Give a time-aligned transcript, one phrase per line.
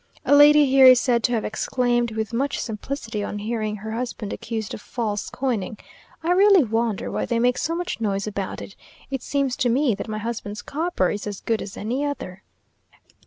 [0.25, 4.33] A lady here is said to have exclaimed with much simplicity on hearing her husband
[4.33, 5.77] accused of false coining,
[6.23, 8.75] "I really wonder why they make so much noise about it.
[9.11, 12.41] It seems to me that my husband's copper is as good as any other!"